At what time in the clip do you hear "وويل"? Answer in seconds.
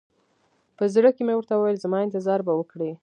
1.55-1.77